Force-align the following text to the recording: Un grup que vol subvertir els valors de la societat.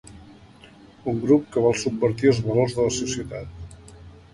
Un 1.11 1.21
grup 1.27 1.45
que 1.53 1.65
vol 1.67 1.77
subvertir 1.85 2.35
els 2.35 2.43
valors 2.51 2.77
de 2.81 2.91
la 2.91 2.99
societat. 3.01 3.91